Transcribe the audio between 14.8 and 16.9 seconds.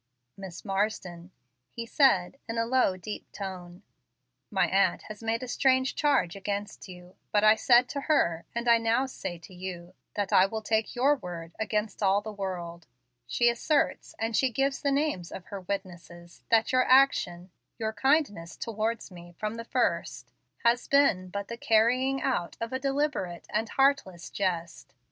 the names of her witnesses, that your